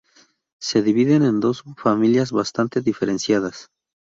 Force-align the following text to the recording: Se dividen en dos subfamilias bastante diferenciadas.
Se 0.59 0.81
dividen 0.81 1.21
en 1.21 1.39
dos 1.39 1.57
subfamilias 1.57 2.31
bastante 2.31 2.81
diferenciadas. 2.81 3.69